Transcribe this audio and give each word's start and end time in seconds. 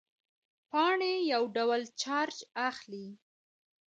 پاڼې 0.69 1.13
یو 1.33 1.43
ډول 1.55 1.81
چارج 2.01 2.37
اخلي. 2.69 3.07